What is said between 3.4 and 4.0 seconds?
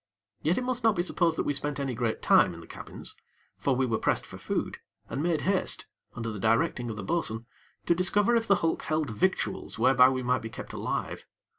for we were